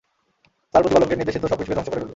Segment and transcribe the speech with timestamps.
[0.73, 2.09] তার প্রতিপালকের নির্দেশে তা সবকিছুকে ধ্বংস করে ফেলবে।